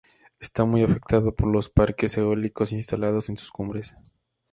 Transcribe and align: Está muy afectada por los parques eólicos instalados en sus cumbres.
Está 0.39 0.65
muy 0.65 0.81
afectada 0.83 1.29
por 1.29 1.47
los 1.53 1.69
parques 1.69 2.17
eólicos 2.17 2.71
instalados 2.71 3.29
en 3.29 3.37
sus 3.37 3.51
cumbres. 3.51 3.93